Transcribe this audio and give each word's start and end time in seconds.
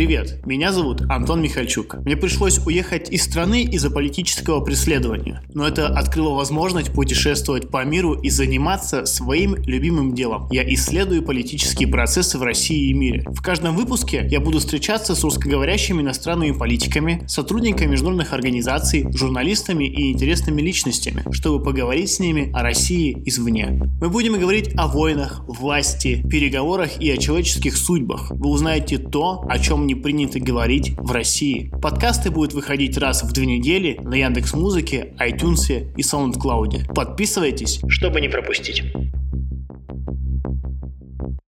Привет, 0.00 0.46
меня 0.46 0.72
зовут 0.72 1.02
Антон 1.10 1.42
Михальчук. 1.42 1.96
Мне 2.06 2.16
пришлось 2.16 2.58
уехать 2.64 3.10
из 3.10 3.22
страны 3.22 3.64
из-за 3.64 3.90
политического 3.90 4.64
преследования, 4.64 5.42
но 5.52 5.68
это 5.68 5.88
открыло 5.88 6.36
возможность 6.36 6.90
путешествовать 6.94 7.68
по 7.68 7.84
миру 7.84 8.14
и 8.14 8.30
заниматься 8.30 9.04
своим 9.04 9.56
любимым 9.56 10.14
делом. 10.14 10.48
Я 10.50 10.66
исследую 10.72 11.22
политические 11.22 11.86
процессы 11.86 12.38
в 12.38 12.42
России 12.42 12.88
и 12.88 12.94
мире. 12.94 13.26
В 13.26 13.42
каждом 13.42 13.76
выпуске 13.76 14.26
я 14.30 14.40
буду 14.40 14.60
встречаться 14.60 15.14
с 15.14 15.22
русскоговорящими 15.22 16.00
иностранными 16.00 16.52
политиками, 16.52 17.22
сотрудниками 17.28 17.90
международных 17.90 18.32
организаций, 18.32 19.06
журналистами 19.12 19.84
и 19.84 20.12
интересными 20.12 20.62
личностями, 20.62 21.24
чтобы 21.30 21.62
поговорить 21.62 22.10
с 22.10 22.20
ними 22.20 22.50
о 22.54 22.62
России 22.62 23.22
извне. 23.26 23.78
Мы 24.00 24.08
будем 24.08 24.40
говорить 24.40 24.70
о 24.78 24.86
войнах, 24.86 25.44
власти, 25.46 26.26
переговорах 26.26 26.98
и 27.02 27.10
о 27.10 27.18
человеческих 27.18 27.76
судьбах. 27.76 28.30
Вы 28.30 28.48
узнаете 28.48 28.96
то, 28.96 29.44
о 29.46 29.58
чем 29.58 29.89
не 29.90 29.96
принято 29.96 30.38
говорить 30.38 30.92
в 30.96 31.10
России. 31.10 31.72
Подкасты 31.82 32.30
будут 32.30 32.54
выходить 32.54 32.96
раз 32.96 33.24
в 33.24 33.32
две 33.32 33.44
недели 33.44 33.98
на 34.04 34.14
Яндекс 34.14 34.54
Музыке, 34.54 35.14
iTunes 35.18 35.92
и 35.96 36.02
SoundCloud. 36.02 36.94
Подписывайтесь, 36.94 37.80
чтобы 37.88 38.20
не 38.20 38.28
пропустить. 38.28 38.84